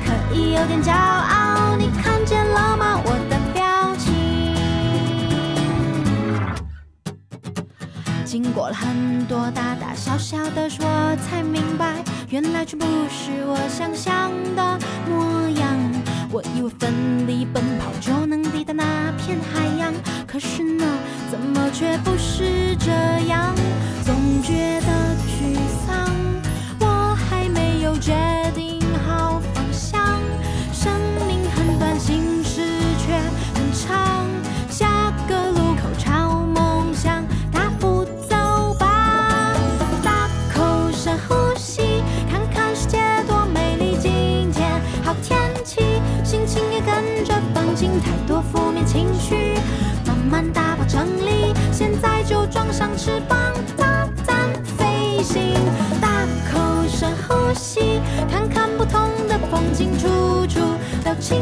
[0.05, 1.77] 可以有点骄傲。
[1.77, 3.01] 你看见了吗？
[3.05, 4.13] 我的表情。
[8.25, 15.69] 经过了很多大大小小的事，我才明白，原来全不是我想象的模样。
[16.31, 19.93] 我以为奋力奔跑就能抵达那片海洋，
[20.27, 20.85] 可是呢，
[21.31, 22.91] 怎么却不是这
[23.29, 23.55] 样？
[24.05, 25.02] 总觉得
[61.31, 61.39] 都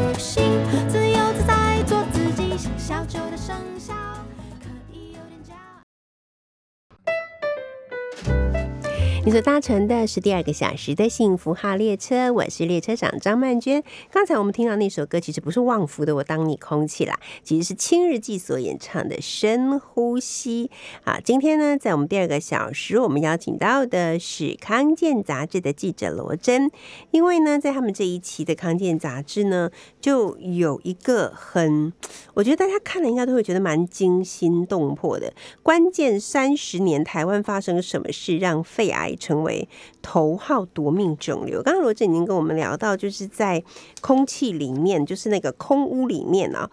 [9.23, 13.83] 你所搭乘的是第二个小时的幸福号列车，我是列车长张曼娟。
[14.11, 20.71] 刚才我们听到那首歌，其实不是旺福的《我当你空气》啦，其实是青日记所演唱的《深呼吸》
[21.09, 21.19] 啊。
[21.23, 26.71] 今天呢，在我们第二个小时，我们邀请到的是康健杂志的记者罗真，
[27.11, 29.69] 因为呢，在他们这一期的康健杂志呢，
[30.01, 31.93] 就有一个很，
[32.33, 35.33] 我觉得大家看了应该都会觉得蛮惊心动魄的。
[35.61, 39.67] 关键三十年，台湾发生什么事让肺癌成为
[40.01, 41.61] 头号夺命肿瘤？
[41.61, 43.63] 刚刚罗振已经跟我们聊到，就是在
[44.01, 46.69] 空气里面，就是那个空屋里面啊。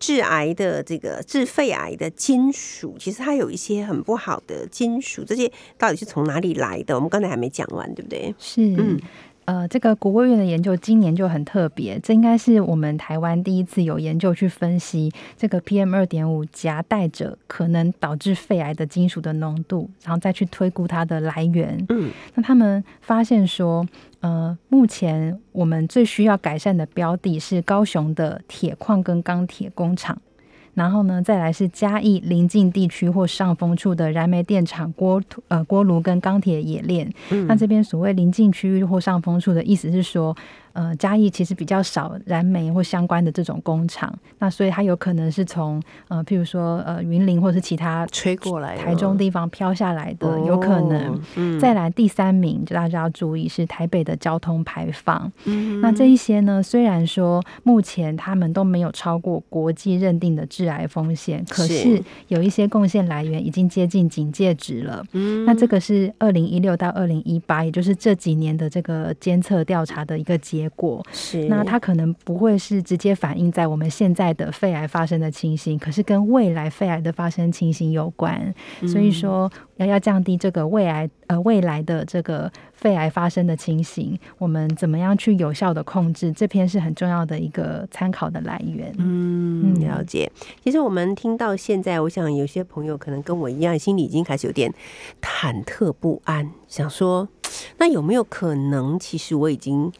[0.00, 6.94] 致癌的这个致肺癌的金属，其实它有一些很不好的金属，这些到底是从哪里来的？
[6.94, 8.32] 我们刚才还没讲完，对不对？
[8.38, 8.96] 是，嗯
[9.48, 21.82] 呃，这个国务院的研究今年就很特别，这应该是我们台湾第一次有研究去分析这个 PM 二点五夹带着可能导致肺癌的金属的浓度，然后再去推估它的来源。
[21.88, 23.88] 嗯，那他们发现说，
[24.20, 30.20] 呃，目前我们最需要改善的标的是高雄的铁矿跟钢铁工厂。
[30.78, 37.12] 然后呢，再来是嘉义邻近地区或上风处的燃煤电厂、锅呃锅炉跟钢铁冶炼。
[37.48, 40.34] 那这边所谓邻近区域或上风处的意思是说，
[40.78, 51.14] 呃，嘉义其实比较少燃煤或相关的这种工厂，那所以它有可能是从呃，譬如说呃云林或是其他吹过来台中地方飘下来的，有可能。
[51.14, 55.30] 哦嗯再来第三名，就大家要注意是台北的交通排放。
[55.46, 65.04] 嗯那这一些呢，虽然说目前他们都没有超过国际认定的致癌风险，可是是有一些贡献来源已经接近警戒值了。
[65.12, 71.04] 嗯那这个是二零一六到二零一八，也就是这几年的这个监测调查的一个结果。
[71.12, 78.54] 是那它可能不会是直接反映在我们现在的肺癌发生的情形，可是跟未来肺癌的发生情形有关。
[78.86, 86.32] 所以说，要要降低这个胃癌呃未来的这个肺癌发生的情形，我们怎么样去有效的控制？
[86.32, 88.92] 这篇是很重要的一个参考的来源。
[88.98, 90.30] 嗯，嗯了解。
[90.62, 94.72] 其实我们听到现在，我想有些朋友可能跟我一样，心里已经开始有点
[95.20, 97.28] 忐忑不安，想说，
[97.78, 99.90] 那有没有可能，其实我已经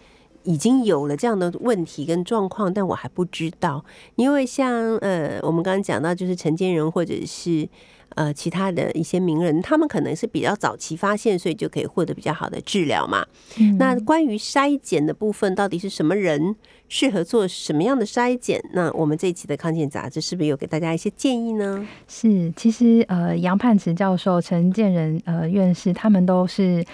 [0.43, 3.85] 已经有了这样的问题跟状况，但我还不知道。
[4.17, 7.69] 因为像呃，我们刚刚讲到，就是陈建仁或者是。
[8.15, 13.25] 呃，其他的一些名人，他们可能是比较早期发现，所以就可以获得比较好的治疗嘛。
[13.59, 16.57] 嗯那关于筛检的部分，到底是什么人
[16.89, 18.61] 适合做什么样的筛检？
[18.73, 21.87] 那我们这一期的康健杂志是不是有给大家一些建议呢？
[22.09, 26.85] 是，其实呃，杨盼池教授、陈建仁呃院士，他们都是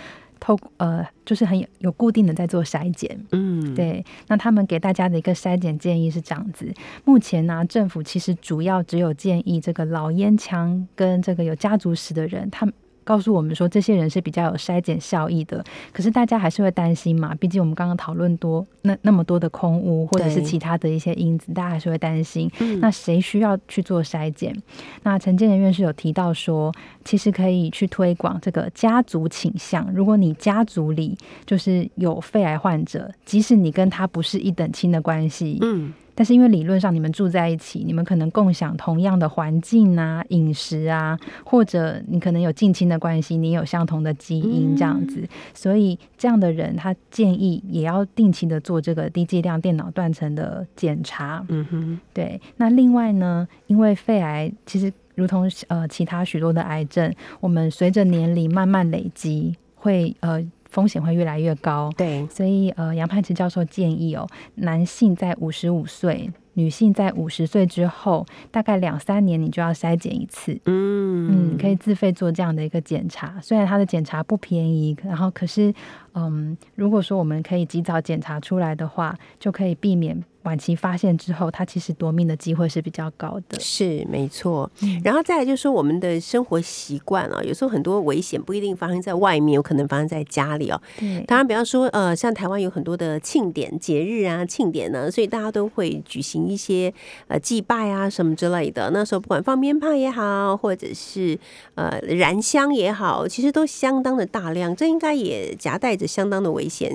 [0.45, 3.19] 透呃，就是很有有固定的在做筛检。
[3.33, 6.71] 嗯，对，那他们给大家的一个筛检建议是这样子：
[7.07, 12.75] 目前呢、政府其实主要只有建议这个老烟枪跟这个有家族史的人，他们。
[13.05, 22.51] 告诉我们说，这些人是比较有筛减效益的，可是大家还是会担心嘛，毕竟我们刚刚讨论多那那么多的空屋或者是其他的一些因子，大家还是会担心。
[22.61, 24.55] 嗯那谁需要去做筛减？
[25.03, 26.73] 那陈建仁院士有提到说，
[27.05, 29.89] 其实可以去推广这个家族倾向。
[29.93, 51.45] 如果你家族里就是有肺癌患者，即使你跟他不是一等亲的关系，嗯但是因为理论上你们住在一起，你们可能共享同样的环境啊、饮食啊，或者你可能有近亲的关系，你有相同的基因这样子，所以这样的人他建议也要定期的做这个低剂量电脑断层的检查。
[51.49, 60.45] 嗯哼，对，那另外呢，因为肺癌其实如同呃其他许多的癌症，我们随着年龄慢慢累积，会呃
[60.75, 61.89] 风险会越来越高。
[61.97, 70.61] 对，所以呃，杨盼池教授建议哦，男性在五十五岁，女性在五十岁之后，大概两三年你就要筛检一次。
[70.67, 75.73] 嗯嗯，可以自费做这样的一个检查，虽然它的检查不便宜，然后可是，
[76.15, 83.59] 嗯，如果说我们可以及早检查出来的话，就可以避免晚期发现之后，它其实夺命的机会是比较高的。
[83.59, 90.81] 是没错，嗯然后再来就是说我们的生活习惯啊，有时候很多危险不一定发生在外面，有可能发生在家里哦。
[90.99, 96.93] 对，当然，比方说，呃，像台湾有很多的庆典、节日啊、庆典呢，所以大家都会举行一些
[97.27, 98.91] 呃祭拜啊什么之类的。
[98.93, 101.39] 那时候不管放鞭炮也好，或者是
[101.75, 106.91] 呃燃香也好，其实都相当的大量，这应该也夹带着相当的危险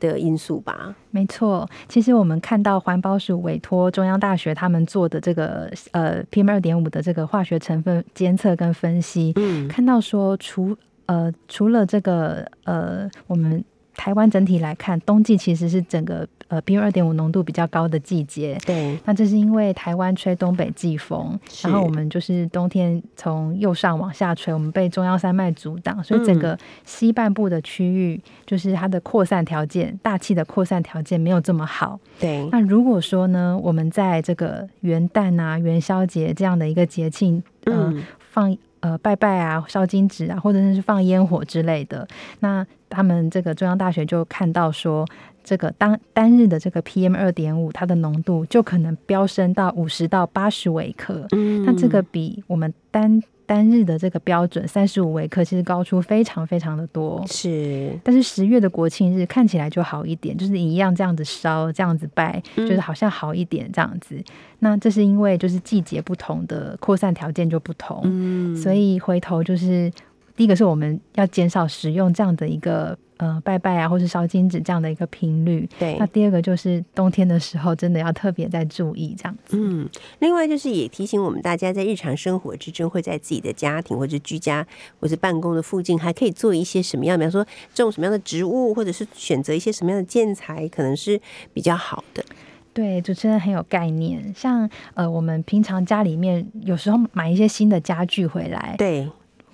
[0.00, 0.94] 的因素吧？
[1.10, 13.64] 没错，其实我们看到环保署委托中央大学他们做的这个呃 PM 二点五的这个化学成分监测跟分析，嗯，看到说除呃除了这个呃我们
[13.98, 18.56] 台湾整体来看，冬季其实是整个呃 PM 二点五浓度比较高的季节。
[18.64, 31.98] 对，那这是因为台湾吹东北季风，然后我们就是冬天从右上往下吹，我们被中央山脉阻挡，所以整个西半部的区域就是它的扩散条件，大气的扩散条件没有这么好。
[32.20, 42.06] 对，那如果说呢，我们在这个元旦啊、元宵节这样的一个节庆，嗯、嗯，放呃拜拜啊、烧金纸啊，或者是放烟火之类的，
[42.40, 45.06] 那他们这个中央大学就看到说，
[45.44, 51.64] 这个当单日的这个 PM 二点五，它的浓度就可能飙升到五十到八十微克，嗯。
[51.64, 57.24] 那这个比我们单单日的这个标准三十五微克，其实高出非常非常的多。
[57.26, 64.22] 是但是十月的国庆日看起来就好一点，就是一样这样子烧，这样子拜，就是好像好一点这样子。
[64.58, 69.90] 那这是因为就是季节不同的扩散条件就不同，嗯所以回头就是
[70.36, 75.68] 第一个是我们要减少使用这样的一个呃拜拜啊，或是烧金纸这样的一个频率。
[75.78, 79.56] 对那第二个就是冬天的时候，真的要特别在注意这样子。
[79.56, 79.88] 嗯，
[80.20, 84.66] 另外就是也提醒我们大家，在日常生活之中，会在自己的家庭或者居家
[84.98, 91.20] 或者办公的附近，还可以做一些什么样，比方说种什么样的植物，或者是选择一些什么样的建材，可能是
[91.52, 92.24] 比较好的。
[92.72, 94.32] 对，主持人很有概念。
[94.36, 99.08] 像呃，我们平常家里面有时候买一些新的家具回来，对，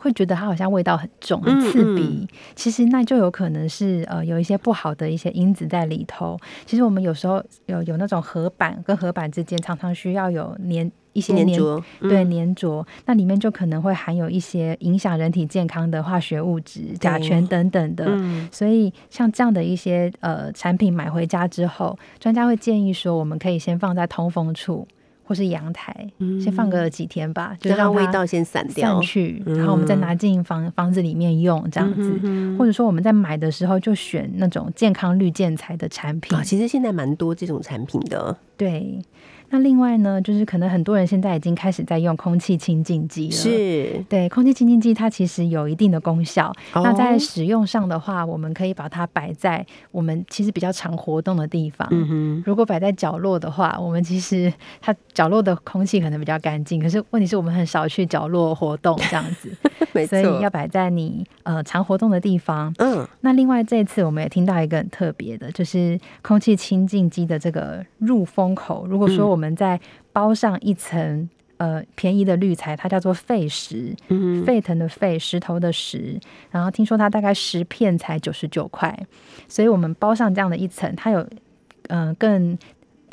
[0.04, 2.28] 会觉得它好像味道很重、嗯很刺鼻。
[2.54, 6.38] 其实那就有可能是呃有一些不好的一些因子在里头。
[6.66, 18.04] 其实我们有时候有有那种合板跟合板之间常常需要有粘一些粘粘着，对嗯粘着，那里面就可能会含有一些影响人体健康的化学物质、甲醛等等的。
[18.08, 24.86] 嗯，所以像这样的一些呃产品买回家之后，专家会建议说，我们可以先放在通风处
[25.24, 26.06] 或是阳台，
[26.42, 29.02] 先放个几天吧，就嗯让味道先散掉散。
[29.02, 32.20] 去，然后我们再拿进房房子里面用这样子。
[32.22, 38.98] 嗯或者说我们在买的时候就选那种健康绿建材的产品啊，，其实现在蛮多这种产品的，对。
[39.54, 46.52] 那另外呢，就是可能很多人现在已经开始在用空气清净机了，是对，空气清净机它其实有一定的功效。
[46.74, 51.86] 那在哦使用上的话，我们可以把它摆在我们其实比较常活动的地方。
[51.92, 59.56] 嗯哼，如果摆在角落的话，我们其实它角落的空气可能比较干净，可是问题是我们很少去角落活动这样子，
[59.94, 62.74] 没所以要，摆在你呃常活动的地方。
[62.78, 68.84] 嗯，那另外这一次我们也听到一个很特别的，就是空气清净机的这个入风口。
[68.88, 69.80] 如果说嗯我们在
[70.12, 76.20] 包上一层呃便宜的滤材，它叫做沸石，嗯沸腾的沸，石头的石。
[76.50, 78.96] 然后听说它大概十片才九十九块，
[79.48, 81.20] 所以我们包上这样的一层，它有
[81.88, 82.56] 嗯、呃更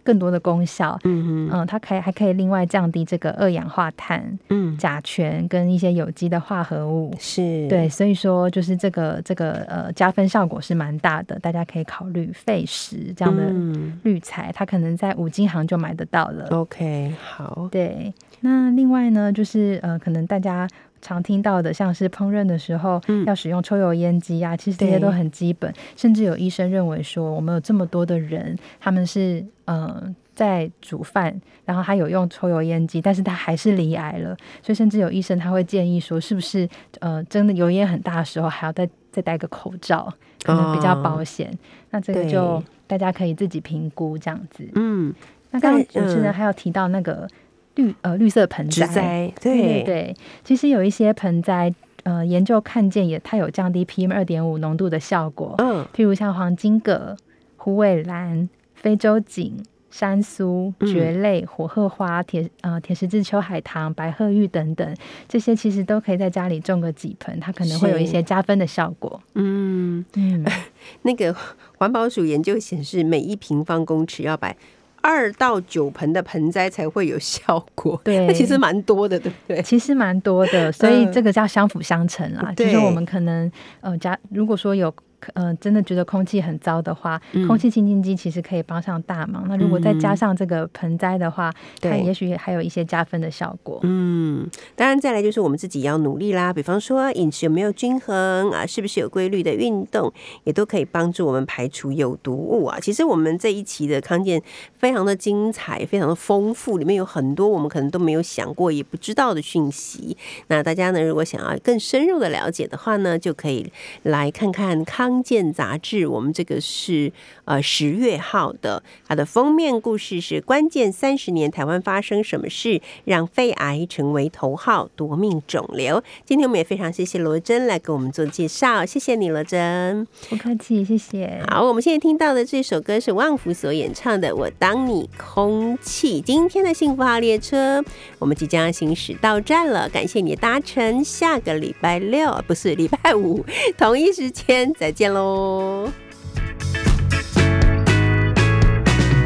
[0.03, 0.99] 更多的功效。
[1.03, 7.13] 嗯，嗯，它可以还可以另外降低这个二氧化碳、嗯，甲醛跟一些有机的化合物。
[7.19, 16.47] 是，对，所以说就是这个这个呃加分效果是蛮大的，大家可以考虑费石这样的嗯滤材，它可能在五金行就买得到了。
[16.49, 20.67] ，OK，好，对，那另外呢，就是呃，可能大家
[21.01, 23.25] 常听到的，像是烹饪的时候、嗯。
[23.25, 25.73] 要使用抽油烟机啊，其实这些都很基本。
[25.95, 36.67] 甚至有医生认为说，我们有这么多的人，他们是呃在煮饭，然后他有用抽油烟机，但是他还是离癌了，所以甚至有医生他会建议说，是不是
[36.99, 40.11] 呃真的油烟很大的时候，还要再再戴个口罩，
[40.43, 41.51] 可能比较哦保险。
[41.91, 44.67] 那这个就大家可以自己评估这样子。
[44.75, 45.13] 嗯，
[45.51, 47.27] 那刚刚主持人还有提到那个
[47.75, 49.83] 绿呃绿色盆栽，对对。
[49.83, 57.15] 对，其实有一些盆栽呃研究看见也它有降低 PM 二点五浓度的效果，嗯，譬如像黄金葛、
[57.57, 59.55] 虎尾兰、非洲锦、
[59.89, 64.95] 山苏、嗯蕨类、火鹤花、铁呃铁十字秋海棠、白鹤玉等等，
[65.27, 69.21] 这些其实都可以在家里种个几盆，它可能会有一些加分的效果。
[69.35, 70.45] 嗯，嗯，
[71.03, 71.35] 那个
[71.77, 74.55] 环保署研究显示，每一平方公尺要摆
[75.01, 77.99] 二到九盆的盆栽才会有效果。
[78.05, 79.61] 对那其实蛮多的，对不对？
[79.61, 82.49] 其实蛮多的，所以这个叫相辅相成啦。
[82.55, 84.93] 就对是我们可能呃假如果说有。
[85.33, 89.45] 呃，真的觉得空气很糟的话，嗯空气清净机其实可以帮上大忙。
[89.47, 93.79] 那如果再加嗯上这个盆栽的话，它也许还有一些加分的效果。
[93.83, 100.11] 嗯，当然再来就是我们自己要努力啦，比方说饮食有没有均衡啊，是不是有规律的运动，
[100.43, 102.79] 也都可以帮助我们排除有毒物啊。
[102.79, 104.41] 其实我们这一期的康健
[104.77, 110.15] 非常的精彩，非常的丰富，里面有很多我们可能都没有想过也不知道的讯息。
[110.47, 113.71] 那大家呢，如果想要更深入的了解的话呢，就可以
[114.03, 117.11] 来看看康健杂志，我们这个是
[117.45, 126.03] 呃十月号的，它的封面故事是关键三十年台湾发生什么事，让肺癌成为头号夺命肿瘤。
[126.23, 130.05] 今天我们也非常谢谢罗真来给我们做介绍，谢谢你罗真。
[130.29, 131.41] 不客气，谢谢。
[131.49, 136.21] 好，我们现在听到的这首歌是旺福所演唱的《我当你空气》。
[136.23, 137.83] 今天的幸福号列车，
[138.19, 141.01] 我们即将行驶到站了，感谢你的搭乘。
[141.03, 143.45] 下个礼拜六不是礼拜五
[143.77, 145.91] 同一时间再见见喽。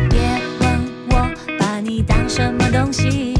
[0.09, 0.21] 别
[0.61, 3.34] 问我把你当什么东西，